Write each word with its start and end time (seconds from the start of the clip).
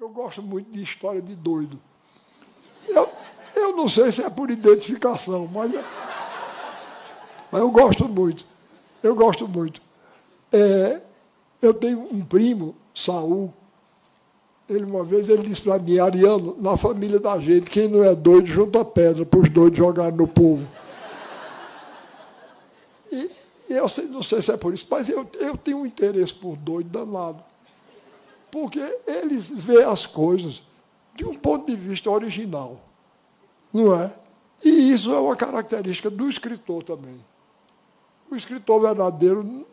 eu 0.00 0.08
gosto 0.08 0.42
muito 0.42 0.70
de 0.70 0.82
história 0.82 1.20
de 1.20 1.34
doido. 1.36 1.78
Eu, 2.88 3.06
eu 3.54 3.76
não 3.76 3.86
sei 3.86 4.10
se 4.10 4.22
é 4.22 4.30
por 4.30 4.50
identificação, 4.50 5.46
mas, 5.46 5.70
mas 7.52 7.60
eu 7.60 7.70
gosto 7.70 8.08
muito. 8.08 8.46
Eu 9.02 9.14
gosto 9.14 9.46
muito. 9.46 9.82
É, 10.50 11.02
eu 11.60 11.74
tenho 11.74 12.00
um 12.10 12.24
primo, 12.24 12.74
Saul, 12.94 13.52
ele 14.66 14.84
uma 14.84 15.04
vez 15.04 15.28
ele 15.28 15.46
disse 15.46 15.62
para 15.62 15.78
mim, 15.78 15.98
Ariano, 15.98 16.56
na 16.58 16.78
família 16.78 17.20
da 17.20 17.38
gente, 17.38 17.68
quem 17.68 17.86
não 17.86 18.02
é 18.02 18.14
doido 18.14 18.46
junta 18.46 18.82
pedra 18.82 19.26
para 19.26 19.40
os 19.40 19.50
doidos 19.50 19.76
jogarem 19.78 20.16
no 20.16 20.26
povo. 20.26 20.66
E, 23.12 23.30
eu 23.68 23.86
sei, 23.86 24.06
não 24.06 24.22
sei 24.22 24.40
se 24.40 24.50
é 24.50 24.56
por 24.56 24.72
isso, 24.72 24.86
mas 24.90 25.10
eu, 25.10 25.28
eu 25.38 25.58
tenho 25.58 25.76
um 25.76 25.86
interesse 25.86 26.32
por 26.32 26.56
doido 26.56 26.88
danado. 26.88 27.49
Porque 28.50 28.80
eles 29.06 29.50
veem 29.50 29.84
as 29.84 30.06
coisas 30.06 30.62
de 31.14 31.24
um 31.24 31.34
ponto 31.34 31.66
de 31.66 31.76
vista 31.76 32.10
original. 32.10 32.80
Não 33.72 33.94
é? 33.94 34.14
E 34.64 34.92
isso 34.92 35.12
é 35.12 35.18
uma 35.18 35.36
característica 35.36 36.10
do 36.10 36.28
escritor 36.28 36.82
também. 36.82 37.24
O 38.30 38.36
escritor 38.36 38.80
verdadeiro 38.80 39.66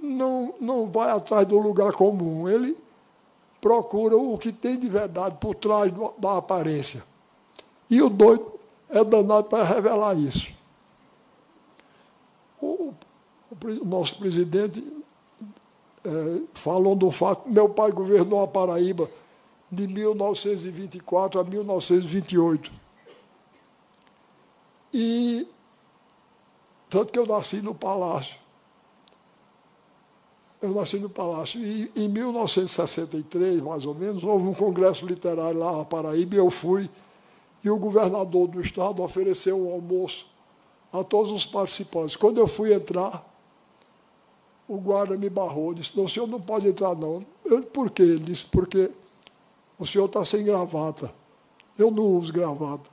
não, 0.00 0.54
não 0.60 0.86
vai 0.86 1.10
atrás 1.10 1.46
do 1.46 1.58
lugar 1.58 1.92
comum, 1.92 2.48
ele 2.48 2.76
procura 3.60 4.16
o 4.16 4.36
que 4.36 4.52
tem 4.52 4.78
de 4.78 4.88
verdade 4.88 5.38
por 5.40 5.54
trás 5.54 5.92
da 6.18 6.36
aparência. 6.36 7.02
E 7.88 8.02
o 8.02 8.10
doido 8.10 8.52
é 8.90 9.02
danado 9.02 9.44
para 9.44 9.64
revelar 9.64 10.14
isso. 10.14 10.48
O, 12.60 12.92
o 13.60 13.84
nosso 13.84 14.18
presidente 14.18 14.82
é, 16.04 16.94
do 16.94 17.10
fato 17.10 17.48
meu 17.48 17.68
pai 17.68 17.90
governou 17.90 18.42
a 18.42 18.48
Paraíba 18.48 19.10
de 19.70 19.88
1924 19.88 21.40
a 21.40 21.44
1928. 21.44 22.70
E 24.92 25.48
tanto 26.88 27.12
que 27.12 27.18
eu 27.18 27.26
nasci 27.26 27.56
no 27.56 27.74
palácio. 27.74 28.36
Eu 30.62 30.70
nasci 30.72 30.98
no 30.98 31.10
palácio. 31.10 31.60
E 31.60 31.90
em 31.96 32.08
1963, 32.08 33.60
mais 33.60 33.84
ou 33.84 33.94
menos, 33.94 34.22
houve 34.22 34.46
um 34.46 34.54
congresso 34.54 35.04
literário 35.04 35.58
lá 35.58 35.78
na 35.78 35.84
Paraíba 35.84 36.36
e 36.36 36.38
eu 36.38 36.50
fui. 36.50 36.88
E 37.64 37.70
o 37.70 37.76
governador 37.76 38.46
do 38.46 38.60
estado 38.60 39.02
ofereceu 39.02 39.58
um 39.58 39.72
almoço 39.72 40.26
a 40.92 41.02
todos 41.02 41.32
os 41.32 41.44
participantes. 41.44 42.14
Quando 42.14 42.38
eu 42.38 42.46
fui 42.46 42.72
entrar, 42.72 43.33
o 44.68 44.78
guarda 44.78 45.16
me 45.16 45.28
barrou, 45.28 45.74
disse, 45.74 45.96
não, 45.96 46.04
o 46.04 46.08
senhor 46.08 46.26
não 46.26 46.40
pode 46.40 46.68
entrar, 46.68 46.94
não. 46.94 47.24
Eu, 47.44 47.62
por 47.62 47.90
quê? 47.90 48.02
Ele 48.02 48.18
disse, 48.18 48.46
porque 48.46 48.90
o 49.78 49.86
senhor 49.86 50.06
está 50.06 50.24
sem 50.24 50.44
gravata. 50.44 51.12
Eu 51.78 51.90
não 51.90 52.04
uso 52.04 52.32
gravata. 52.32 52.88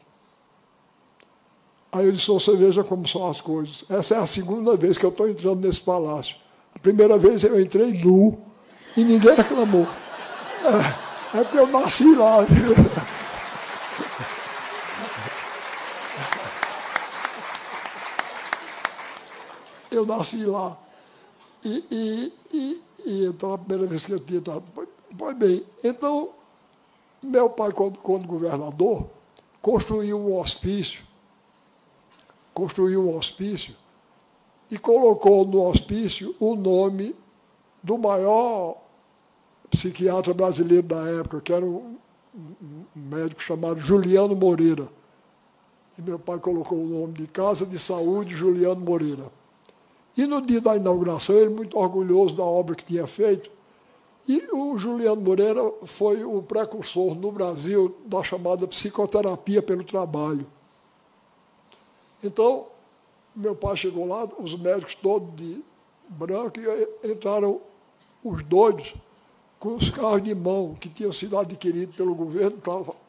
Aí 1.91 2.05
eu 2.05 2.11
disse, 2.11 2.28
você 2.28 2.55
veja 2.55 2.83
como 2.83 3.08
são 3.08 3.30
as 3.30 3.39
coisas. 3.39 3.86
Essa 3.89 4.16
é 4.16 4.17
a 4.17 4.25
segunda 4.25 4.75
vez 4.75 4.97
que 4.97 5.05
eu 5.05 5.09
estou 5.09 5.30
entrando 5.30 5.66
nesse 5.66 5.81
palácio. 5.81 6.36
A 6.75 6.80
primeira 6.80 7.17
vez 7.17 7.44
eu 7.44 7.59
entrei 7.59 7.94
nu 7.94 8.38
e 8.95 9.03
ninguém 9.03 9.35
reclamou. 9.35 9.88
É, 11.33 11.39
é 11.39 11.44
porque 11.44 11.59
eu 11.59 11.67
nasci 11.67 12.16
lá. 12.16 12.38
Eu 19.91 20.06
nasci 20.06 20.45
lá. 20.45 20.78
E, 21.63 21.85
e, 21.91 22.33
e, 22.51 22.81
e, 23.05 23.25
então, 23.25 23.53
a 23.53 23.57
primeira 23.57 23.87
vez 23.87 24.05
que 24.05 24.11
eu 24.11 24.19
tinha 24.19 24.39
entrado. 24.39 24.63
Pois 25.17 25.37
bem, 25.37 25.63
então, 25.83 26.29
meu 27.23 27.49
pai, 27.49 27.71
quando, 27.71 27.99
quando 27.99 28.27
governador, 28.27 29.07
construiu 29.61 30.19
um 30.19 30.39
hospício, 30.39 31.03
construiu 32.53 33.07
um 33.07 33.15
hospício 33.15 33.75
e 34.69 34.77
colocou 34.77 35.45
no 35.45 35.67
hospício 35.67 36.35
o 36.39 36.55
nome 36.55 37.16
do 37.83 37.97
maior 37.97 38.77
psiquiatra 39.69 40.33
brasileiro 40.33 40.88
da 40.88 41.07
época, 41.09 41.41
que 41.41 41.53
era 41.53 41.66
um, 41.66 41.97
um 42.33 42.85
médico 42.95 43.41
chamado 43.41 43.79
Juliano 43.79 44.35
Moreira. 44.35 44.89
E 45.97 46.01
meu 46.01 46.17
pai 46.17 46.39
colocou 46.39 46.77
o 46.77 46.88
nome 46.88 47.13
de 47.13 47.27
Casa 47.27 47.66
de 47.66 47.77
Saúde 47.77 48.35
Juliano 48.35 48.81
Moreira. 48.81 49.31
E 50.17 50.25
no 50.25 50.41
dia 50.41 50.59
da 50.59 50.75
inauguração, 50.75 51.35
ele 51.35 51.49
muito 51.49 51.77
orgulhoso 51.77 52.35
da 52.35 52.44
obra 52.44 52.75
que 52.75 52.83
tinha 52.83 53.07
feito. 53.07 53.49
E 54.27 54.47
o 54.51 54.77
Juliano 54.77 55.22
Moreira 55.22 55.61
foi 55.85 56.23
o 56.23 56.41
precursor 56.41 57.16
no 57.16 57.31
Brasil 57.31 57.95
da 58.05 58.23
chamada 58.23 58.67
psicoterapia 58.67 59.61
pelo 59.61 59.83
trabalho. 59.83 60.45
Então, 62.23 62.67
meu 63.35 63.55
pai 63.55 63.75
chegou 63.77 64.05
lá, 64.05 64.27
os 64.38 64.55
médicos 64.55 64.95
todos 64.95 65.35
de 65.35 65.63
branco, 66.07 66.59
e 66.59 67.11
entraram 67.11 67.61
os 68.23 68.44
doidos 68.44 68.94
com 69.57 69.75
os 69.75 69.89
carros 69.89 70.23
de 70.23 70.35
mão 70.35 70.75
que 70.79 70.89
tinham 70.89 71.11
sido 71.11 71.38
adquiridos 71.38 71.95
pelo 71.95 72.13
governo 72.13 72.57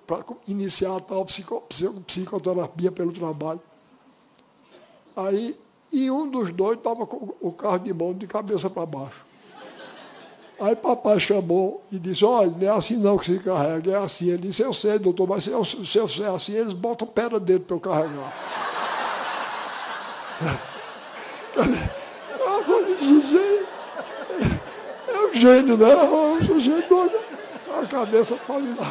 para 0.06 0.24
iniciar 0.46 0.96
a 0.96 1.00
tal 1.00 1.24
psico, 1.24 1.62
psicoterapia 2.06 2.92
pelo 2.92 3.12
trabalho. 3.12 3.60
Aí 5.14 5.58
e 5.92 6.10
um 6.10 6.28
dos 6.28 6.50
dois 6.50 6.78
estava 6.78 7.06
com 7.06 7.34
o 7.40 7.52
carro 7.52 7.80
de 7.80 7.92
mão 7.92 8.14
de 8.14 8.26
cabeça 8.26 8.70
para 8.70 8.86
baixo. 8.86 9.24
Aí 10.58 10.76
papai 10.76 11.18
chamou 11.18 11.82
e 11.90 11.98
disse, 11.98 12.24
olha, 12.24 12.50
não 12.50 12.66
é 12.66 12.70
assim 12.70 12.96
não 12.96 13.18
que 13.18 13.26
se 13.26 13.38
carrega, 13.40 13.92
é 13.92 13.96
assim. 13.96 14.28
Ele 14.28 14.48
disse, 14.48 14.62
eu 14.62 14.72
sei, 14.72 14.98
doutor, 14.98 15.28
mas 15.28 15.44
se 15.44 15.50
eu, 15.50 15.64
se 15.64 15.98
eu 15.98 16.06
sei 16.06 16.26
assim, 16.26 16.52
eles 16.52 16.72
botam 16.72 17.06
pedra 17.06 17.40
dentro 17.40 17.64
para 17.64 17.76
eu 17.76 17.80
carregar. 17.80 18.32
É 21.54 22.44
uma 22.44 22.64
coisa 22.64 22.94
de 22.94 23.20
gênio. 23.20 23.66
É 25.06 25.18
um 25.18 25.34
gênio, 25.34 25.76
né? 25.76 25.90
É 25.90 26.04
um 26.04 26.42
sujeito 26.42 26.88
doido. 26.88 27.20
A 27.78 27.86
cabeça 27.86 28.36
falida. 28.36 28.82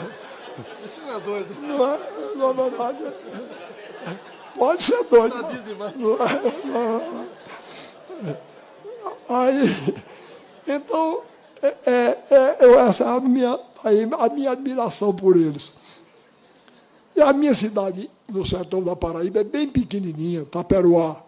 Isso 0.85 1.01
não 1.01 1.17
é 1.17 1.19
doido. 1.19 1.57
Não 1.61 1.93
é, 1.93 1.99
não 2.35 2.49
é 2.49 2.53
verdade. 2.53 2.99
Pode 4.61 4.83
ser 4.83 5.03
doido. 5.05 5.35
Sabia 5.35 5.59
demais. 5.63 5.95
Aí, 9.27 10.03
então, 10.67 11.23
é, 11.63 11.67
é, 11.87 12.17
é, 12.59 12.65
essa 12.87 13.05
é 13.05 13.07
a 13.07 13.19
minha, 13.19 13.59
a 14.19 14.29
minha 14.29 14.51
admiração 14.51 15.15
por 15.15 15.35
eles. 15.35 15.73
E 17.15 17.21
a 17.21 17.33
minha 17.33 17.55
cidade, 17.55 18.07
no 18.29 18.45
sertão 18.45 18.83
da 18.83 18.95
Paraíba, 18.95 19.39
é 19.39 19.43
bem 19.43 19.67
pequenininha, 19.67 20.45
Taperuá, 20.45 21.23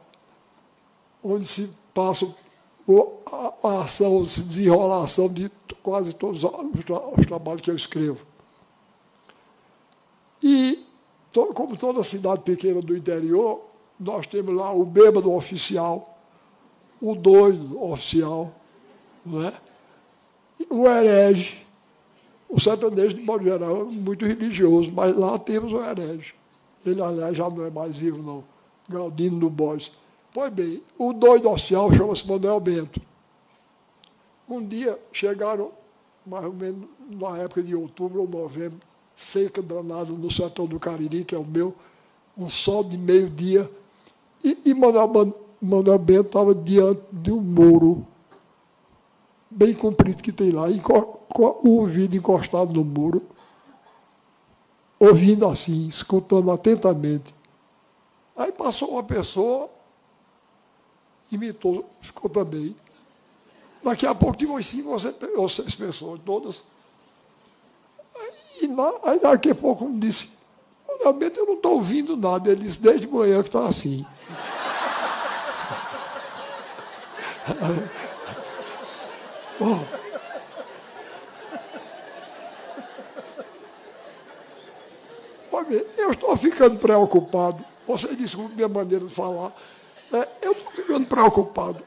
onde 1.24 1.48
se 1.48 1.76
passa 1.92 2.28
a, 3.64 3.82
ação, 3.82 4.28
se 4.28 4.44
desenrola 4.44 5.02
a 5.02 5.06
ação 5.06 5.28
de 5.28 5.52
quase 5.82 6.14
todos 6.14 6.44
os, 6.44 6.52
os 7.18 7.26
trabalhos 7.26 7.64
que 7.64 7.72
eu 7.72 7.76
escrevo. 7.76 8.20
E 10.44 10.83
como 11.54 11.76
toda 11.76 12.04
cidade 12.04 12.42
pequena 12.42 12.82
do 12.82 12.96
interior, 12.96 13.62
nós 14.00 14.28
temos 14.28 14.56
lá 14.56 14.72
o 14.72 14.86
bêbado 14.86 15.32
oficial, 15.32 16.18
o 17.02 17.16
doido 17.16 17.82
oficial, 17.82 18.54
não 19.26 19.44
é? 19.44 19.54
o 20.70 20.88
herege. 20.88 21.64
O 22.48 22.60
sertanejo, 22.60 23.16
de 23.16 23.24
modo 23.24 23.44
geral, 23.44 23.82
é 23.82 23.84
muito 23.86 24.26
religioso, 24.26 24.92
mas 24.92 25.16
lá 25.16 25.40
temos 25.40 25.74
o 25.74 25.84
herege. 25.84 26.36
Ele, 26.86 27.02
aliás, 27.02 27.36
já 27.36 27.50
não 27.50 27.66
é 27.66 27.70
mais 27.70 27.98
vivo, 27.98 28.22
não. 28.22 28.44
Galdino 28.88 29.40
do 29.40 29.50
Borges. 29.50 29.92
Pois 30.34 30.52
bem, 30.52 30.84
o 30.98 31.14
doido 31.14 31.50
oficial 31.50 31.92
chama-se 31.92 32.28
Manuel 32.28 32.60
Bento. 32.60 33.02
Um 34.48 34.64
dia 34.64 35.00
chegaram, 35.12 35.72
mais 36.26 36.46
ou 36.46 36.54
menos 36.54 36.88
na 37.16 37.38
época 37.40 37.64
de 37.64 37.74
outubro 37.76 38.22
ou 38.22 38.28
novembro, 38.28 38.80
seca 39.16 39.62
danada 39.62 40.12
no 40.12 40.32
sertão 40.32 40.66
do 40.66 40.80
Cariri, 40.80 41.24
que 41.24 41.36
é 41.36 41.38
o 41.38 41.46
meu, 41.46 41.74
um 42.38 42.50
sol 42.50 42.84
de 42.84 42.98
meio-dia, 42.98 43.70
e, 44.44 44.58
e 44.66 44.74
Manuel, 44.74 45.34
Manuel 45.62 46.00
Bento 46.00 46.28
estava 46.28 46.54
diante 46.54 47.02
de 47.12 47.32
um 47.32 47.40
muro 47.40 48.06
bem 49.50 49.74
comprido 49.74 50.22
que 50.22 50.32
tem 50.32 50.52
lá, 50.52 50.70
e 50.70 50.80
com 50.80 51.20
o 51.64 51.70
ouvido 51.80 52.16
encostado 52.16 52.74
no 52.74 52.84
muro, 52.84 53.22
ouvindo 55.00 55.46
assim, 55.48 55.88
escutando 55.88 56.52
atentamente. 56.52 57.34
Aí 58.36 58.52
passou 58.52 58.92
uma 58.92 59.04
pessoa, 59.04 59.70
imitou, 61.32 61.86
ficou 62.02 62.30
também. 62.30 62.76
Daqui 63.84 64.08
a 64.08 64.16
pouco 64.16 64.38
tinha 64.38 64.64
cinco 64.64 64.90
ou 65.36 65.50
seis 65.50 65.76
pessoas, 65.76 66.20
todas 66.26 66.64
e 68.66 69.10
aí 69.10 69.20
daqui 69.20 69.52
a 69.52 69.56
pouco 69.56 69.88
me 69.88 70.00
disse, 70.00 70.32
realmente 71.02 71.38
eu 71.40 71.46
não 71.46 71.56
estou 71.56 71.74
ouvindo 71.74 72.16
nada. 72.16 72.52
Ele 72.52 72.64
disse, 72.64 72.82
desde 72.82 73.08
manhã 73.08 73.42
que 73.42 73.50
está 73.50 73.66
assim. 73.66 74.06
Bom, 79.60 79.86
Pode 85.54 85.70
ver, 85.70 85.88
eu 85.98 86.12
estou 86.12 86.36
ficando 86.36 86.80
preocupado. 86.80 87.64
Você 87.88 88.16
desculpe 88.16 88.56
minha 88.56 88.68
maneira 88.68 89.06
de 89.06 89.14
falar. 89.14 89.54
É, 90.12 90.28
eu 90.42 90.52
estou 90.52 90.72
ficando 90.72 91.06
preocupado 91.06 91.84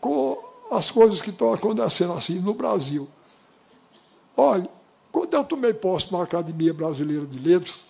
com 0.00 0.38
as 0.70 0.90
coisas 0.90 1.20
que 1.20 1.28
estão 1.28 1.52
acontecendo 1.52 2.14
assim 2.14 2.40
no 2.40 2.54
Brasil. 2.54 3.06
Olha, 4.34 4.66
quando 5.12 5.34
eu 5.34 5.44
tomei 5.44 5.74
posse 5.74 6.10
na 6.10 6.22
Academia 6.22 6.72
Brasileira 6.72 7.26
de 7.26 7.38
Letras, 7.38 7.84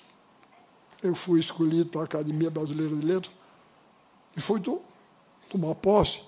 eu 1.00 1.14
fui 1.14 1.38
escolhido 1.38 1.88
para 1.88 2.00
a 2.00 2.04
Academia 2.04 2.50
Brasileira 2.50 2.94
de 2.96 3.06
Letras 3.06 3.32
e 4.36 4.40
fui 4.40 4.60
to 4.60 4.82
tomar 5.48 5.76
posse 5.76 6.22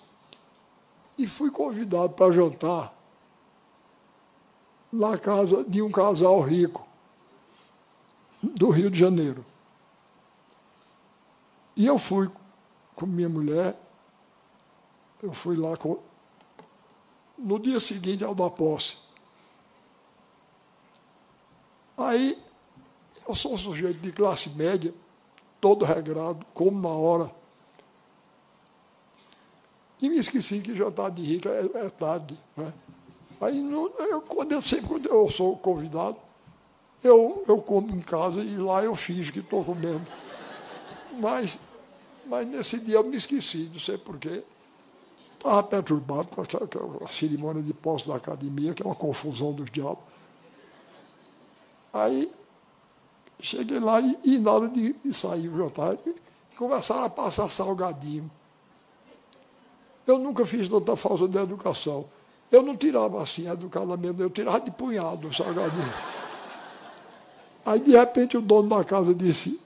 e 1.18 1.26
fui 1.26 1.50
convidado 1.50 2.10
para 2.14 2.30
jantar 2.30 2.94
na 4.92 5.18
casa 5.18 5.64
de 5.64 5.82
um 5.82 5.90
casal 5.90 6.40
rico 6.40 6.86
do 8.40 8.70
Rio 8.70 8.90
de 8.90 8.98
Janeiro. 8.98 9.44
E 11.76 11.86
eu 11.86 11.98
fui 11.98 12.30
com 12.94 13.06
minha 13.06 13.28
mulher, 13.28 13.76
eu 15.20 15.32
fui 15.32 15.56
lá 15.56 15.76
com, 15.76 15.98
no 17.36 17.58
dia 17.58 17.80
seguinte 17.80 18.22
ao 18.22 18.34
da 18.34 18.48
posse. 18.48 18.96
Aí, 22.04 22.38
eu 23.26 23.34
sou 23.34 23.54
um 23.54 23.56
sujeito 23.56 23.98
de 24.00 24.12
classe 24.12 24.50
média, 24.50 24.92
todo 25.60 25.84
regrado, 25.84 26.44
como 26.52 26.80
na 26.80 26.94
hora. 26.94 27.30
E 30.02 30.08
me 30.10 30.18
esqueci 30.18 30.60
que 30.60 30.76
jantar 30.76 31.10
de 31.10 31.22
rica 31.22 31.48
é, 31.48 31.86
é 31.86 31.90
tarde. 31.90 32.38
Né? 32.54 32.72
Aí, 33.40 33.62
no, 33.62 33.88
eu, 33.98 34.20
quando 34.20 34.52
eu, 34.52 34.60
sempre 34.60 34.86
quando 34.86 35.08
eu 35.08 35.30
sou 35.30 35.56
convidado, 35.56 36.18
eu, 37.02 37.42
eu 37.48 37.62
como 37.62 37.94
em 37.94 38.00
casa 38.00 38.42
e 38.42 38.56
lá 38.56 38.84
eu 38.84 38.94
finjo 38.94 39.32
que 39.32 39.40
estou 39.40 39.64
comendo. 39.64 40.06
Mas, 41.18 41.58
mas 42.26 42.46
nesse 42.46 42.80
dia 42.80 42.96
eu 42.96 43.04
me 43.04 43.16
esqueci, 43.16 43.70
não 43.72 43.78
sei 43.78 43.96
porquê. 43.96 44.42
Estava 45.34 45.62
perturbado 45.62 46.28
com 46.28 46.42
aquela 46.42 47.08
cerimônia 47.08 47.62
de 47.62 47.72
posse 47.72 48.06
da 48.08 48.16
academia, 48.16 48.74
que 48.74 48.82
é 48.82 48.86
uma 48.86 48.94
confusão 48.94 49.52
dos 49.52 49.70
diabos. 49.70 50.13
Aí 51.94 52.28
cheguei 53.40 53.78
lá 53.78 54.00
e, 54.00 54.18
e 54.24 54.38
na 54.40 54.50
hora 54.50 54.68
de, 54.68 54.92
de 54.94 55.14
sair 55.14 55.48
o 55.48 55.56
jantar, 55.56 55.96
começaram 56.58 57.04
a 57.04 57.08
passar 57.08 57.48
salgadinho. 57.48 58.28
Eu 60.04 60.18
nunca 60.18 60.44
fiz 60.44 60.68
tanta 60.68 60.96
falta 60.96 61.28
de 61.28 61.38
educação. 61.38 62.04
Eu 62.50 62.62
não 62.62 62.76
tirava 62.76 63.22
assim 63.22 63.48
educadamente, 63.48 64.20
eu 64.20 64.28
tirava 64.28 64.60
de 64.60 64.72
punhado 64.72 65.28
o 65.28 65.32
salgadinho. 65.32 65.94
Aí, 67.64 67.80
de 67.80 67.92
repente, 67.92 68.36
o 68.36 68.42
dono 68.42 68.68
da 68.68 68.84
casa 68.84 69.14
disse: 69.14 69.58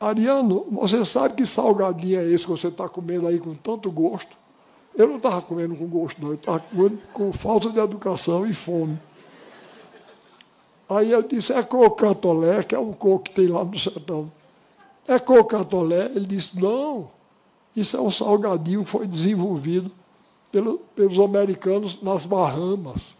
Ariano, 0.00 0.66
você 0.70 1.04
sabe 1.04 1.36
que 1.36 1.46
salgadinho 1.46 2.20
é 2.20 2.24
esse 2.24 2.44
que 2.44 2.50
você 2.50 2.68
está 2.68 2.88
comendo 2.88 3.26
aí 3.26 3.38
com 3.38 3.54
tanto 3.54 3.90
gosto? 3.90 4.36
Eu 4.94 5.08
não 5.08 5.16
estava 5.16 5.40
comendo 5.42 5.76
com 5.76 5.86
gosto, 5.86 6.20
não, 6.20 6.30
eu 6.30 6.34
estava 6.34 6.58
comendo 6.58 6.98
com 7.12 7.32
falta 7.32 7.70
de 7.70 7.78
educação 7.78 8.46
e 8.46 8.52
fome. 8.52 8.98
Aí 10.88 11.10
eu 11.10 11.22
disse: 11.22 11.52
é 11.52 11.62
cocatolé, 11.62 12.62
que 12.62 12.74
é 12.74 12.78
um 12.78 12.92
coco 12.92 13.24
que 13.24 13.32
tem 13.32 13.48
lá 13.48 13.64
no 13.64 13.78
sertão. 13.78 14.30
É 15.06 15.18
cocatolé? 15.18 16.06
Ele 16.14 16.26
disse: 16.26 16.60
não, 16.60 17.10
isso 17.76 17.96
é 17.96 18.00
um 18.00 18.10
salgadinho 18.10 18.84
que 18.84 18.90
foi 18.90 19.06
desenvolvido 19.06 19.90
pelo, 20.50 20.78
pelos 20.94 21.18
americanos 21.18 22.02
nas 22.02 22.24
Bahamas. 22.24 23.14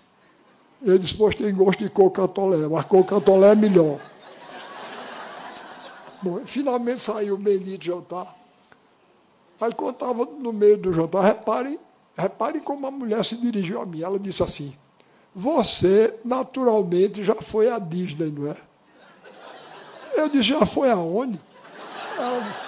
Ele 0.83 0.99
disse, 0.99 1.15
pois 1.15 1.35
tem 1.35 1.55
gosto 1.55 1.83
de 1.85 1.91
cocatolé, 1.91 2.67
mas 2.69 2.85
cocatolé 2.87 3.53
é 3.53 3.55
melhor. 3.55 3.99
Bom, 6.23 6.41
finalmente 6.45 7.01
saiu 7.01 7.35
o 7.35 7.39
bendito 7.39 7.85
jantar. 7.85 8.35
Aí 9.61 9.71
estava 9.71 10.25
no 10.25 10.53
meio 10.53 10.77
do 10.77 10.93
jantar, 10.93 11.23
reparem, 11.23 11.79
reparem 12.17 12.63
como 12.63 12.87
a 12.87 12.91
mulher 12.91 13.25
se 13.25 13.37
dirigiu 13.37 13.81
a 13.81 13.87
mim. 13.87 14.03
Ela 14.03 14.19
disse 14.19 14.43
assim, 14.43 14.75
você 15.39 16.15
naturalmente 16.25 17.23
já 17.23 17.35
foi 17.35 17.71
à 17.71 17.79
Disney, 17.79 18.33
não 18.35 18.51
é? 18.51 18.57
Eu 20.15 20.31
disse, 20.31 20.49
já 20.49 20.65
foi 20.65 20.91
aonde? 20.91 21.39
Ela 22.19 22.41
disse, 22.41 22.63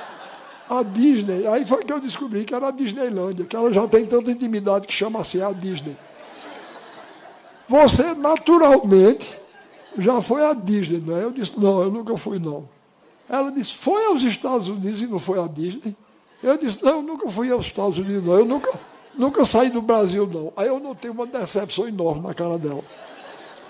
a 0.68 0.82
Disney. 0.82 1.46
Aí 1.46 1.64
foi 1.64 1.82
que 1.82 1.90
eu 1.90 1.98
descobri 1.98 2.44
que 2.44 2.54
era 2.54 2.68
a 2.68 2.70
Disneylândia, 2.70 3.46
que 3.46 3.56
ela 3.56 3.72
já 3.72 3.88
tem 3.88 4.04
tanta 4.04 4.30
intimidade 4.30 4.86
que 4.86 4.92
chama 4.92 5.18
assim 5.18 5.40
a 5.40 5.50
Disney. 5.50 5.96
Você 7.66 8.12
naturalmente 8.12 9.38
já 9.96 10.20
foi 10.20 10.44
à 10.44 10.52
Disney, 10.52 11.02
não 11.04 11.16
é? 11.16 11.24
Eu 11.24 11.30
disse, 11.30 11.58
não, 11.58 11.82
eu 11.82 11.90
nunca 11.90 12.18
fui, 12.18 12.38
não. 12.38 12.68
Ela 13.30 13.50
disse, 13.50 13.72
foi 13.76 14.04
aos 14.04 14.22
Estados 14.22 14.68
Unidos 14.68 15.00
e 15.00 15.06
não 15.06 15.18
foi 15.18 15.40
à 15.40 15.46
Disney? 15.46 15.96
Eu 16.42 16.58
disse, 16.58 16.84
não, 16.84 16.96
eu 16.96 17.02
nunca 17.02 17.30
fui 17.30 17.50
aos 17.50 17.64
Estados 17.64 17.98
Unidos, 17.98 18.24
não. 18.24 18.38
Eu 18.38 18.44
nunca, 18.44 18.78
nunca 19.18 19.44
saí 19.44 19.68
do 19.68 19.82
Brasil, 19.82 20.26
não. 20.26 20.52
Aí 20.56 20.68
eu 20.68 20.78
notei 20.78 21.10
uma 21.10 21.26
decepção 21.26 21.88
enorme 21.88 22.22
na 22.22 22.32
cara 22.32 22.56
dela. 22.56 22.82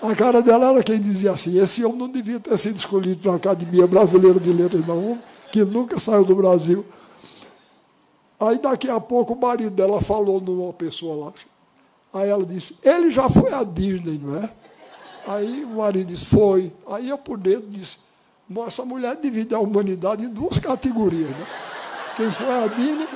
A 0.01 0.15
cara 0.15 0.41
dela 0.41 0.67
era 0.67 0.83
quem 0.83 0.99
dizia 0.99 1.31
assim, 1.31 1.59
esse 1.59 1.83
homem 1.83 1.97
não 1.97 2.07
devia 2.07 2.39
ter 2.39 2.57
sido 2.57 2.77
escolhido 2.77 3.21
para 3.21 3.33
a 3.33 3.35
Academia 3.35 3.85
Brasileira 3.85 4.39
de 4.39 4.53
Letras, 4.53 4.85
não, 4.87 5.19
que 5.51 5.65
nunca 5.65 5.99
saiu 5.99 6.23
do 6.23 6.35
Brasil. 6.35 6.85
Aí 8.39 8.57
daqui 8.57 8.89
a 8.89 8.99
pouco 9.01 9.33
o 9.33 9.39
marido 9.39 9.71
dela 9.71 9.99
falou 9.99 10.39
numa 10.39 10.71
pessoa 10.71 11.25
lá, 11.25 11.33
Aí 12.11 12.29
ela 12.29 12.45
disse, 12.45 12.75
ele 12.81 13.11
já 13.11 13.29
foi 13.29 13.53
à 13.53 13.63
Disney, 13.63 14.19
não 14.23 14.37
é? 14.37 14.49
Aí 15.27 15.63
o 15.63 15.77
marido 15.77 16.07
disse, 16.07 16.25
foi. 16.25 16.73
Aí 16.89 17.09
eu 17.09 17.17
por 17.17 17.37
dentro 17.37 17.67
disse, 17.67 17.97
essa 18.65 18.83
mulher 18.83 19.15
divide 19.17 19.53
a 19.53 19.59
humanidade 19.59 20.23
em 20.23 20.29
duas 20.29 20.57
categorias, 20.57 21.29
né? 21.29 21.47
Quem 22.15 22.31
foi 22.31 22.49
à 22.49 22.67
Disney 22.67 23.07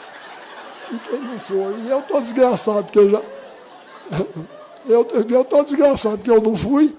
e 0.94 1.00
quem 1.00 1.20
não 1.20 1.40
foi. 1.40 1.80
E 1.82 1.90
eu 1.90 2.00
estou 2.00 2.22
desgraçado 2.22 2.92
que 2.92 3.00
eu 3.00 3.10
já. 3.10 3.22
Eu 4.86 5.42
estou 5.42 5.64
desgraçado 5.64 6.22
que 6.22 6.30
eu 6.30 6.42
não 6.42 6.54
fui. 6.54 6.94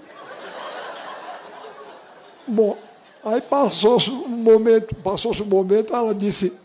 Bom, 2.48 2.78
aí 3.22 3.42
passou-se 3.42 4.10
um 4.10 4.26
momento, 4.26 4.94
passou-se 4.96 5.42
um 5.42 5.44
momento, 5.44 5.94
ela 5.94 6.14
disse, 6.14 6.58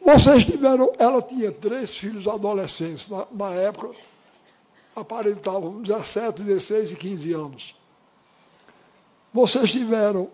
vocês 0.00 0.44
tiveram, 0.46 0.90
ela 0.98 1.20
tinha 1.20 1.52
três 1.52 1.94
filhos 1.94 2.26
adolescentes, 2.26 3.10
na, 3.10 3.26
na 3.30 3.50
época 3.52 3.90
aparentavam 4.96 5.82
17, 5.82 6.42
16 6.42 6.92
e 6.92 6.96
15 6.96 7.32
anos. 7.32 7.76
Vocês 9.32 9.70
tiveram 9.70 10.28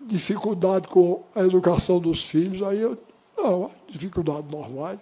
dificuldade 0.00 0.88
com 0.88 1.22
a 1.34 1.40
educação 1.42 2.00
dos 2.00 2.24
filhos, 2.24 2.62
aí 2.62 2.80
eu, 2.80 2.98
não, 3.36 3.70
dificuldade 3.88 4.46
normal. 4.50 4.98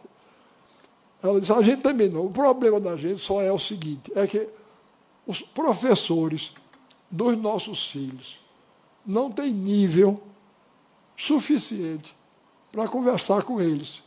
Ela 1.23 1.41
disse, 1.41 1.53
a 1.53 1.63
gente 1.63 1.83
também 1.83 2.09
não. 2.09 2.27
O 2.27 2.31
problema 2.31 2.81
da 2.81 2.97
gente 2.97 3.19
só 3.21 3.43
é 3.43 3.53
o 3.53 3.59
seguinte, 3.59 4.11
é 4.15 4.27
que 4.27 4.49
os 5.27 5.43
professores 5.43 6.53
dos 7.11 7.37
nossos 7.37 7.91
filhos 7.91 8.39
não 9.05 9.31
têm 9.31 9.53
nível 9.53 10.21
suficiente 11.17 12.17
para 12.73 12.89
conversar 12.89 13.43
com 13.43 13.61
eles. 13.61 14.03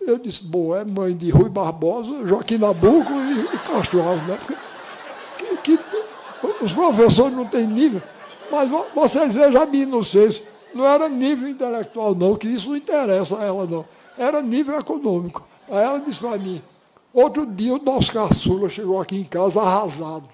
Eu 0.00 0.18
disse, 0.18 0.44
bom, 0.44 0.74
é 0.74 0.84
mãe 0.84 1.16
de 1.16 1.30
Rui 1.30 1.48
Barbosa, 1.48 2.26
Joaquim 2.26 2.58
Nabuco 2.58 3.12
e, 3.12 3.54
e 3.54 3.58
Castro 3.58 4.02
Alves, 4.02 4.26
né? 4.26 4.38
Porque, 4.38 5.56
que, 5.58 5.78
que, 5.78 6.64
os 6.64 6.72
professores 6.72 7.32
não 7.36 7.46
têm 7.46 7.66
nível. 7.66 8.02
Mas 8.50 8.68
vocês 8.94 9.34
vejam 9.34 9.62
a 9.62 9.66
minha 9.66 9.84
inocência. 9.84 10.51
Não 10.74 10.86
era 10.86 11.08
nível 11.08 11.48
intelectual, 11.48 12.14
não, 12.14 12.36
que 12.36 12.48
isso 12.48 12.70
não 12.70 12.76
interessa 12.76 13.38
a 13.38 13.44
ela, 13.44 13.66
não. 13.66 13.84
Era 14.16 14.42
nível 14.42 14.78
econômico. 14.78 15.46
Aí 15.68 15.82
ela 15.82 16.00
disse 16.00 16.20
para 16.20 16.38
mim, 16.38 16.62
outro 17.12 17.46
dia 17.46 17.74
o 17.74 17.82
nosso 17.82 18.12
caçula 18.12 18.68
chegou 18.68 19.00
aqui 19.00 19.16
em 19.16 19.24
casa 19.24 19.60
arrasado. 19.60 20.28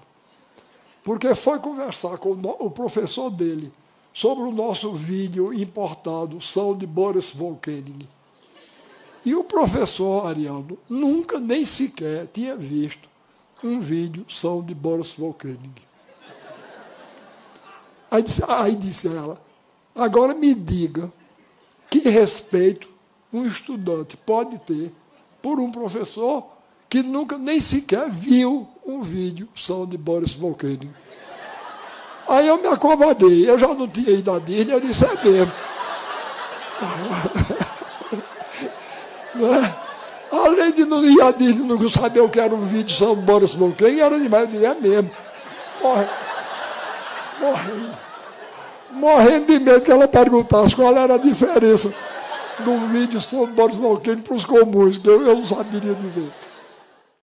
Porque 1.03 1.33
foi 1.33 1.59
conversar 1.59 2.17
com 2.17 2.31
o 2.31 2.69
professor 2.69 3.29
dele 3.29 3.71
sobre 4.13 4.43
o 4.43 4.51
nosso 4.51 4.91
vídeo 4.93 5.53
importado, 5.53 6.41
São 6.41 6.75
de 6.75 6.85
Boris 6.85 7.31
Volkening. 7.31 8.07
E 9.25 9.35
o 9.35 9.43
professor 9.43 10.27
Ariano 10.27 10.77
nunca 10.89 11.39
nem 11.39 11.65
sequer 11.65 12.27
tinha 12.27 12.55
visto 12.55 13.07
um 13.63 13.79
vídeo 13.79 14.25
São 14.29 14.61
de 14.61 14.73
Boris 14.73 15.13
Volkening. 15.13 15.73
Aí 18.11 18.23
disse, 18.23 18.43
aí 18.47 18.75
disse 18.75 19.07
ela, 19.07 19.39
agora 19.95 20.33
me 20.33 20.53
diga 20.53 21.11
que 21.89 21.99
respeito 21.99 22.87
um 23.31 23.45
estudante 23.45 24.17
pode 24.17 24.57
ter 24.59 24.91
por 25.41 25.59
um 25.59 25.71
professor 25.71 26.45
que 26.89 27.03
nunca 27.03 27.37
nem 27.37 27.61
sequer 27.61 28.09
viu 28.09 28.67
um 28.85 29.01
vídeo 29.01 29.47
São 29.55 29.85
de 29.85 29.97
Boris 29.97 30.33
Volkening. 30.33 30.93
Aí 32.27 32.47
eu 32.47 32.61
me 32.61 32.67
acovardei. 32.67 33.49
Eu 33.49 33.57
já 33.57 33.67
não 33.69 33.87
tinha 33.87 34.11
ido 34.11 34.31
à 34.31 34.39
Disney, 34.39 34.73
eu 34.73 34.79
disse, 34.79 35.05
é 35.05 35.15
mesmo. 35.23 35.51
é? 39.55 39.89
Além 40.31 40.71
de 40.73 40.85
não 40.85 41.03
ir 41.03 41.21
à 41.21 41.31
Disney, 41.31 41.63
não 41.63 41.89
saber 41.89 42.21
o 42.21 42.29
que 42.29 42.39
era 42.39 42.53
um 42.53 42.65
vídeo 42.65 42.95
São 42.95 43.15
Boris 43.15 43.55
Monquem, 43.55 43.99
era 43.99 44.19
demais, 44.19 44.43
eu 44.43 44.49
disse, 44.51 44.65
é 44.65 44.75
mesmo. 44.75 45.09
morrendo, 47.41 48.08
morrendo 48.91 49.47
de 49.47 49.59
medo 49.59 49.81
que 49.81 49.91
ela 49.91 50.07
perguntasse 50.07 50.75
qual 50.75 50.95
era 50.95 51.15
a 51.15 51.17
diferença 51.17 51.93
do 52.59 52.87
vídeo 52.87 53.21
sobre 53.21 53.53
Boris 53.53 53.77
Valqueiro 53.77 54.21
para 54.21 54.35
os 54.35 54.45
comuns, 54.45 54.97
que 54.97 55.07
eu, 55.07 55.21
eu 55.21 55.35
não 55.35 55.45
saberia 55.45 55.93
dizer. 55.93 56.29